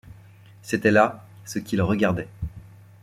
C’était 0.63 0.89
là 0.89 1.23
ce 1.45 1.59
qu’il 1.59 1.79
regardait. 1.79 2.27